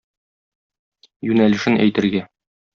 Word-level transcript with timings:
Юнәлешен 1.31 1.79
әйтергә. 1.87 2.27